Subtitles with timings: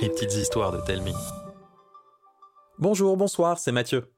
[0.00, 1.12] Les petites histoires de Telmi.
[2.78, 4.12] Bonjour, bonsoir, c'est Mathieu.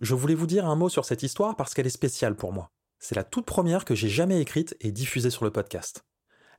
[0.00, 2.70] Je voulais vous dire un mot sur cette histoire parce qu'elle est spéciale pour moi.
[3.00, 6.04] C'est la toute première que j'ai jamais écrite et diffusée sur le podcast.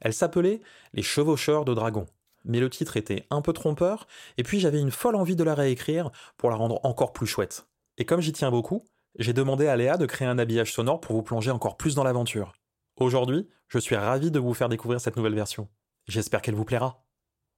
[0.02, 0.60] Elle s'appelait
[0.94, 2.08] Les chevaucheurs de dragons.
[2.44, 4.06] Mais le titre était un peu trompeur,
[4.38, 7.68] et puis j'avais une folle envie de la réécrire pour la rendre encore plus chouette.
[7.98, 8.84] Et comme j'y tiens beaucoup,
[9.18, 12.04] j'ai demandé à Léa de créer un habillage sonore pour vous plonger encore plus dans
[12.04, 12.52] l'aventure.
[12.98, 15.70] Aujourd'hui, je suis ravi de vous faire découvrir cette nouvelle version.
[16.08, 17.05] J'espère qu'elle vous plaira.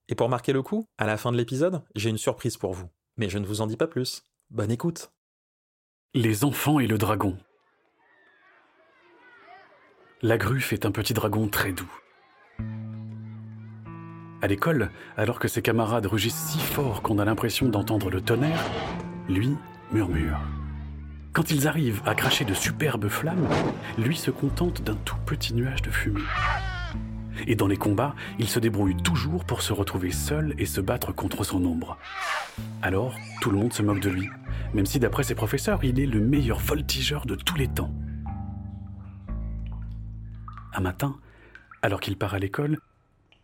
[0.10, 2.90] Et pour marquer le coup, à la fin de l'épisode, j'ai une surprise pour vous.
[3.18, 4.24] Mais je ne vous en dis pas plus.
[4.50, 5.12] Bonne écoute.
[6.14, 7.38] Les enfants et le dragon.
[10.22, 11.92] La gruffe est un petit dragon très doux.
[14.42, 18.64] À l'école, alors que ses camarades rugissent si fort qu'on a l'impression d'entendre le tonnerre,
[19.28, 19.56] lui
[19.92, 20.40] murmure.
[21.34, 23.48] Quand ils arrivent à cracher de superbes flammes,
[23.98, 26.22] lui se contente d'un tout petit nuage de fumée.
[27.46, 31.14] Et dans les combats, il se débrouille toujours pour se retrouver seul et se battre
[31.14, 31.98] contre son ombre.
[32.82, 34.30] Alors, tout le monde se moque de lui,
[34.74, 37.94] même si d'après ses professeurs, il est le meilleur voltigeur de tous les temps.
[40.74, 41.18] Un matin,
[41.82, 42.80] alors qu'il part à l'école,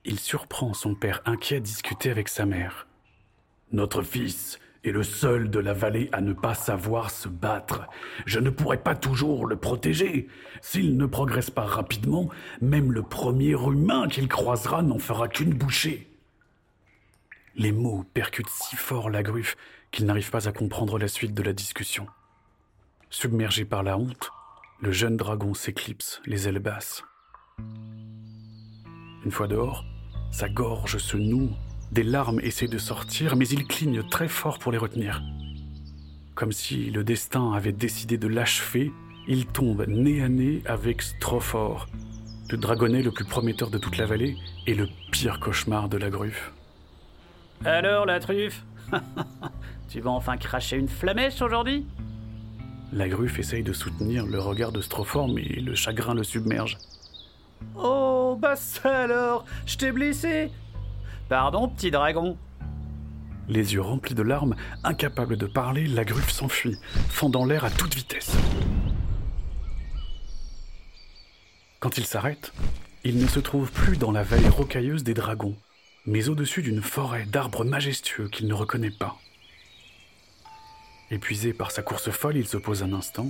[0.06, 2.88] il surprend son père inquiet discuter avec sa mère.
[3.72, 7.88] Notre fils est le seul de la vallée à ne pas savoir se battre.
[8.26, 10.28] Je ne pourrai pas toujours le protéger.
[10.62, 12.30] S'il ne progresse pas rapidement,
[12.62, 16.10] même le premier humain qu'il croisera n'en fera qu'une bouchée.
[17.56, 19.56] Les mots percutent si fort la gruffe
[19.92, 22.08] qu'il n'arrive pas à comprendre la suite de la discussion.
[23.10, 24.32] Submergé par la honte,
[24.82, 27.04] le jeune dragon s'éclipse, les ailes basses.
[29.24, 29.86] Une fois dehors,
[30.32, 31.52] sa gorge se noue,
[31.94, 35.22] des larmes essaient de sortir, mais il cligne très fort pour les retenir.
[36.34, 38.92] Comme si le destin avait décidé de l'achever,
[39.28, 41.88] il tombe nez à nez avec Strophor,
[42.50, 46.10] le dragonnet le plus prometteur de toute la vallée et le pire cauchemar de la
[46.10, 46.52] gruffe.
[47.64, 48.66] Alors, la truffe?
[49.90, 51.86] Tu vas enfin cracher une flamèche aujourd'hui?
[52.92, 56.80] La gruffe essaye de soutenir le regard de Strophor, mais le chagrin le submerge.
[57.76, 60.50] Oh, bah ça alors Je t'ai blessé
[61.30, 62.38] Pardon, petit dragon
[63.48, 66.78] Les yeux remplis de larmes, incapable de parler, la gruffe s'enfuit,
[67.10, 68.36] fendant l'air à toute vitesse.
[71.80, 72.54] Quand il s'arrête,
[73.04, 75.56] il ne se trouve plus dans la vallée rocailleuse des dragons,
[76.06, 79.18] mais au-dessus d'une forêt d'arbres majestueux qu'il ne reconnaît pas.
[81.12, 83.28] Épuisé par sa course folle, il se pose un instant.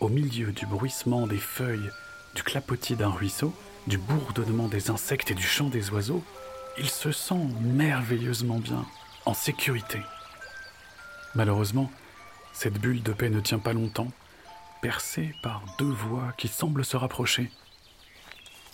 [0.00, 1.90] Au milieu du bruissement des feuilles,
[2.34, 3.54] du clapotis d'un ruisseau,
[3.86, 6.22] du bourdonnement des insectes et du chant des oiseaux,
[6.78, 8.84] il se sent merveilleusement bien,
[9.26, 10.00] en sécurité.
[11.34, 11.90] Malheureusement,
[12.52, 14.08] cette bulle de paix ne tient pas longtemps,
[14.80, 17.50] percée par deux voix qui semblent se rapprocher.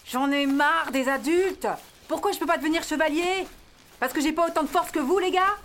[0.07, 1.69] J'en ai marre des adultes
[2.09, 3.47] Pourquoi je peux pas devenir chevalier?
[4.01, 5.57] Parce que j'ai pas autant de force que vous, les gars?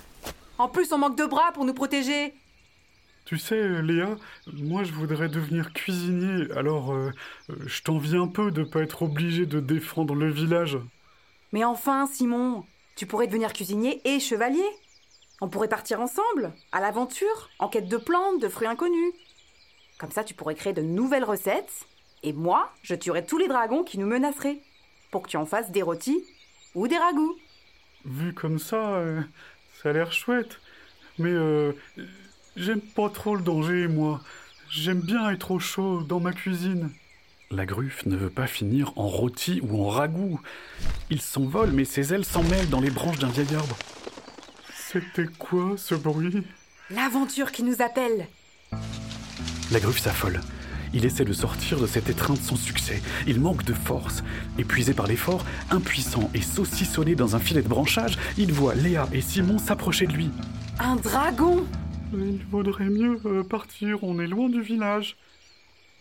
[0.58, 2.34] En plus, on manque de bras pour nous protéger
[3.26, 4.18] tu sais, Léa,
[4.54, 7.12] moi je voudrais devenir cuisinier, alors euh,
[7.68, 10.80] je t'envie un peu de pas être obligé de défendre le village.
[11.52, 12.66] Mais enfin, Simon,
[12.96, 14.66] tu pourrais devenir cuisinier et chevalier.
[15.42, 19.14] On pourrait partir ensemble, à l'aventure, en quête de plantes, de fruits inconnus.
[19.98, 21.88] Comme ça, tu pourrais créer de nouvelles recettes,
[22.24, 24.60] et moi, je tuerais tous les dragons qui nous menaceraient,
[25.12, 26.24] pour que tu en fasses des rôtis
[26.76, 27.36] ou des ragoûts.
[28.06, 29.22] Vu comme ça, euh,
[29.82, 30.60] ça a l'air chouette.
[31.18, 31.74] Mais euh,
[32.60, 34.20] J'aime pas trop le danger, moi.
[34.70, 36.90] J'aime bien être au chaud dans ma cuisine.
[37.52, 40.40] La gruffe ne veut pas finir en rôti ou en ragoût.
[41.10, 43.76] Il s'envole, mais ses ailes s'en mêlent dans les branches d'un vieil arbre.
[44.74, 46.44] C'était quoi ce bruit?
[46.92, 48.28] L'aventure qui nous appelle.
[49.72, 50.42] La gruffe s'affole.
[50.94, 53.02] Il essaie de sortir de cette étreinte sans succès.
[53.28, 54.24] Il manque de force.
[54.58, 59.22] Épuisé par l'effort, impuissant et saucissonné dans un filet de branchage, il voit Léa et
[59.22, 60.30] Simon s'approcher de lui.
[60.80, 61.66] Un dragon
[62.14, 65.16] il vaudrait mieux euh, partir, on est loin du village.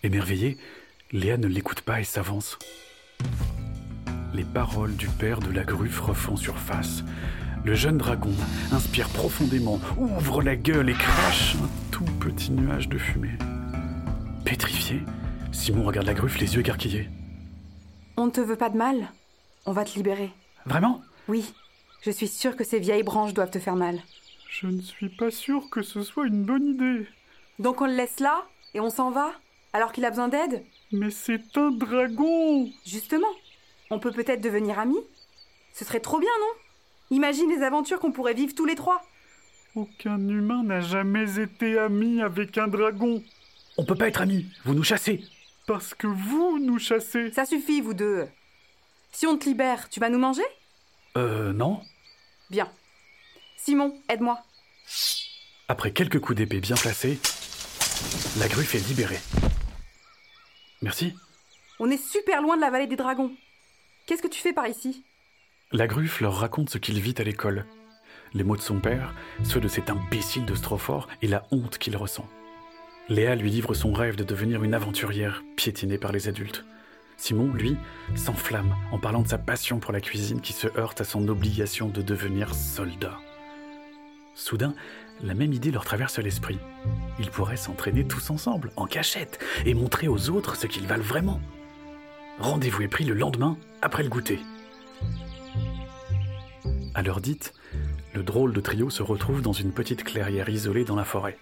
[0.02, 0.56] Émerveillée,
[1.10, 2.58] Léa ne l'écoute pas et s'avance.
[4.34, 7.02] Les paroles du père de la gruffe refont surface.
[7.64, 8.34] Le jeune dragon
[8.72, 13.38] inspire profondément, ouvre la gueule et crache un tout petit nuage de fumée.
[14.44, 15.00] Pétrifié,
[15.50, 17.08] Simon regarde la gruffe les yeux écarquillés.
[18.18, 19.08] On ne te veut pas de mal.
[19.64, 20.30] On va te libérer.
[20.66, 21.00] Vraiment?
[21.26, 21.54] Oui.
[22.02, 23.98] Je suis sûre que ces vieilles branches doivent te faire mal.
[24.50, 27.06] Je ne suis pas sûr que ce soit une bonne idée.
[27.58, 28.44] Donc on le laisse là
[28.74, 29.32] et on s'en va
[29.72, 30.64] alors qu'il a besoin d'aide?
[30.92, 33.28] Mais c'est un dragon Justement,
[33.90, 35.00] on peut peut-être devenir amis
[35.74, 37.16] Ce serait trop bien, non?
[37.16, 39.02] Imagine les aventures qu'on pourrait vivre tous les trois.
[39.74, 43.22] Aucun humain n'a jamais été ami avec un dragon.
[43.76, 45.22] On peut pas être amis, vous nous chassez.
[45.66, 47.30] Parce que vous nous chassez.
[47.32, 48.26] Ça suffit, vous deux.
[49.12, 50.42] Si on te libère, tu vas nous manger?
[51.16, 51.80] Euh, non.
[52.50, 52.68] Bien.
[53.56, 54.38] Simon, aide-moi.
[55.68, 57.18] Après quelques coups d'épée bien placés,
[58.38, 59.20] la gruffe est libérée.
[60.82, 61.14] Merci.
[61.80, 63.32] On est super loin de la vallée des dragons.
[64.06, 65.04] Qu'est-ce que tu fais par ici?
[65.72, 67.66] La gruffe leur raconte ce qu'il vit à l'école.
[68.32, 71.96] Les mots de son père, ceux de cet imbécile de Strophore et la honte qu'il
[71.96, 72.28] ressent.
[73.08, 76.64] Léa lui livre son rêve de devenir une aventurière piétinée par les adultes.
[77.16, 77.76] Simon, lui,
[78.14, 81.88] s'enflamme en parlant de sa passion pour la cuisine qui se heurte à son obligation
[81.88, 83.18] de devenir soldat.
[84.34, 84.74] Soudain,
[85.22, 86.58] la même idée leur traverse l'esprit.
[87.18, 91.40] Ils pourraient s'entraîner tous ensemble, en cachette, et montrer aux autres ce qu'ils valent vraiment.
[92.38, 94.38] Rendez-vous est pris le lendemain, après le goûter.
[96.94, 97.52] À l'heure dite,
[98.14, 101.38] le drôle de trio se retrouve dans une petite clairière isolée dans la forêt.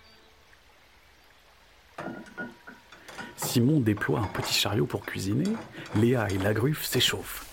[3.36, 5.50] Simon déploie un petit chariot pour cuisiner,
[5.94, 7.46] Léa et Lagruffe s'échauffent.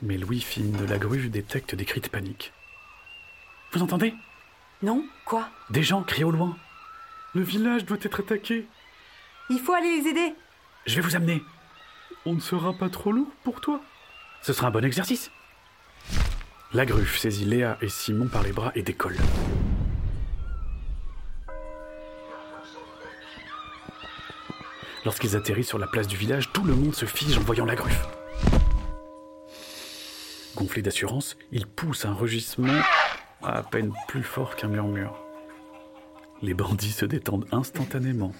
[0.00, 2.52] Mais Louis-Philippe de Lagruffe détecte des cris de panique.
[3.72, 4.14] Vous entendez?
[4.82, 6.56] Non Quoi Des gens crient au loin.
[7.34, 8.66] Le village doit être attaqué.
[9.48, 10.34] Il faut aller les aider.
[10.86, 11.42] Je vais vous amener.
[12.26, 13.80] On ne sera pas trop lourd pour toi
[14.42, 15.30] Ce sera un bon exercice.
[16.72, 19.16] Lagruffe saisit Léa et Simon par les bras et décolle.
[25.04, 27.74] Lorsqu'ils atterrissent sur la place du village, tout le monde se fige en voyant la
[27.74, 28.06] gruffe.
[30.56, 32.72] Gonflé d'assurance, ils poussent un rugissement
[33.44, 35.16] à peine plus fort qu'un murmure.
[36.42, 38.32] Les bandits se détendent instantanément.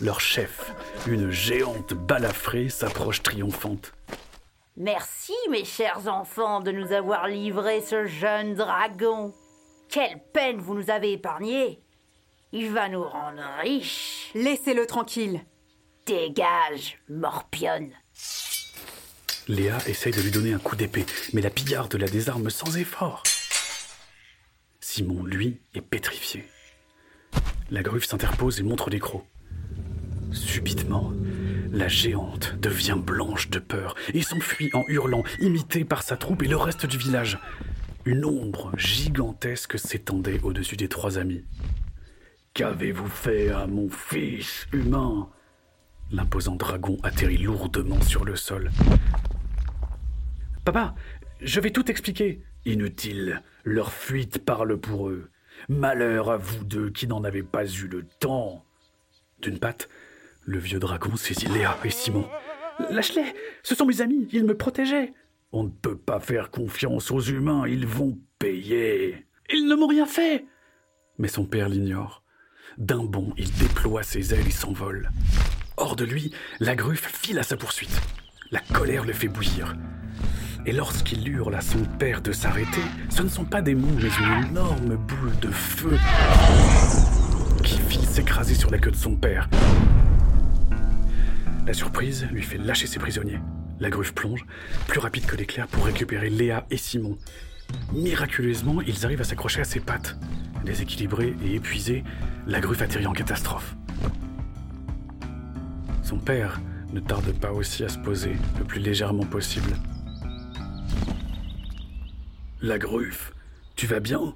[0.00, 0.72] Leur chef,
[1.06, 3.92] une géante balafrée, s'approche triomphante.
[4.76, 9.34] Merci, mes chers enfants, de nous avoir livré ce jeune dragon.
[9.88, 11.82] Quelle peine vous nous avez épargné.
[12.52, 14.30] Il va nous rendre riches.
[14.34, 15.40] Laissez-le tranquille.
[16.06, 17.90] Dégage, morpionne.
[19.48, 23.22] Léa essaye de lui donner un coup d'épée, mais la pillarde la désarme sans effort.
[24.98, 26.44] Simon, lui, est pétrifié.
[27.70, 29.24] La gruffe s'interpose et montre les crocs.
[30.32, 31.12] Subitement,
[31.70, 36.48] la géante devient blanche de peur et s'enfuit en hurlant, imitée par sa troupe et
[36.48, 37.38] le reste du village.
[38.06, 41.44] Une ombre gigantesque s'étendait au-dessus des trois amis.
[42.54, 45.28] Qu'avez-vous fait à mon fils humain?
[46.10, 48.72] L'imposant dragon atterrit lourdement sur le sol.
[50.64, 50.96] Papa,
[51.40, 52.42] je vais tout expliquer.
[52.64, 55.30] Inutile, leur fuite parle pour eux.
[55.68, 58.64] Malheur à vous deux qui n'en avez pas eu le temps.
[59.40, 59.88] D'une patte,
[60.44, 62.28] le vieux dragon saisit Léa et Simon.
[62.90, 65.12] Lâche-les, ce sont mes amis, ils me protégeaient.
[65.52, 69.26] On ne peut pas faire confiance aux humains, ils vont payer.
[69.52, 70.44] Ils ne m'ont rien fait.
[71.18, 72.22] Mais son père l'ignore.
[72.76, 75.10] D'un bond, il déploie ses ailes et s'envole.
[75.76, 78.00] Hors de lui, la gruffe file à sa poursuite.
[78.50, 79.74] La colère le fait bouillir.
[80.66, 84.08] Et lorsqu'il hurle à son père de s'arrêter, ce ne sont pas des mots, mais
[84.08, 85.96] une énorme boule de feu
[87.62, 89.48] qui file s'écraser sur la queue de son père.
[91.66, 93.40] La surprise lui fait lâcher ses prisonniers.
[93.80, 94.44] La gruffe plonge,
[94.88, 97.16] plus rapide que l'éclair, pour récupérer Léa et Simon.
[97.92, 100.18] Miraculeusement, ils arrivent à s'accrocher à ses pattes.
[100.64, 102.04] Déséquilibrés et épuisés,
[102.46, 103.76] la gruffe atterrit en catastrophe.
[106.02, 106.60] Son père
[106.92, 109.74] ne tarde pas aussi à se poser le plus légèrement possible.
[112.60, 113.32] La gruffe,
[113.76, 114.34] tu vas bien?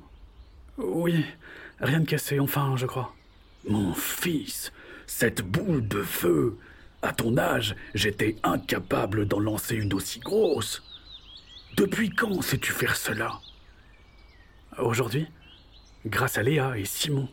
[0.79, 1.25] Oui,
[1.81, 3.15] rien de cassé, enfin, je crois.
[3.69, 4.73] Mon fils,
[5.07, 6.57] cette boule de feu
[7.03, 10.85] À ton âge, j'étais incapable d'en lancer une aussi grosse.
[11.77, 13.41] Depuis quand sais-tu faire cela?
[14.79, 15.27] Aujourd'hui,
[16.07, 17.29] grâce à Léa et Simon.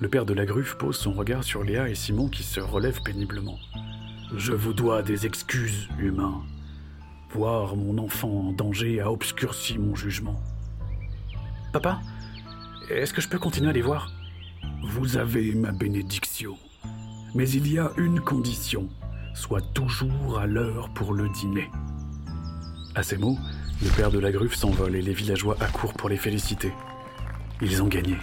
[0.00, 3.02] Le père de la gruffe pose son regard sur Léa et Simon qui se relèvent
[3.02, 3.58] péniblement.
[4.34, 6.42] Je vous dois des excuses, humains.
[7.34, 10.40] Voir mon enfant en danger a obscurci mon jugement.
[11.72, 12.00] Papa,
[12.88, 14.12] est-ce que je peux continuer à les voir?
[14.84, 16.56] Vous avez ma bénédiction.
[17.34, 18.88] Mais il y a une condition.
[19.34, 21.68] Sois toujours à l'heure pour le dîner.
[22.94, 23.36] À ces mots,
[23.82, 26.72] le père de la gruffe s'envole et les villageois accourent pour les féliciter.
[27.60, 28.14] Ils ont gagné.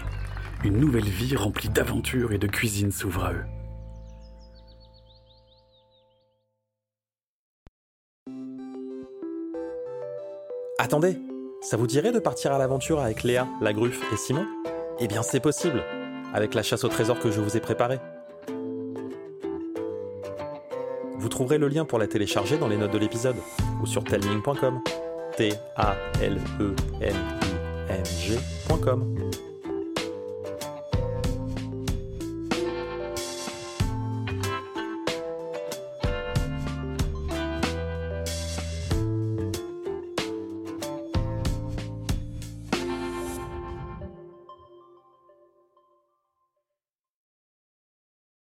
[0.63, 3.43] Une nouvelle vie remplie d'aventures et de cuisine s'ouvre à eux.
[10.83, 11.15] Attendez,
[11.61, 14.47] ça vous dirait de partir à l'aventure avec Léa, la gruffe et Simon?
[14.99, 15.83] Eh bien c'est possible,
[16.33, 17.99] avec la chasse au trésor que je vous ai préparée.
[21.19, 23.35] Vous trouverez le lien pour la télécharger dans les notes de l'épisode
[23.79, 24.81] ou sur telming.com.
[25.37, 25.53] T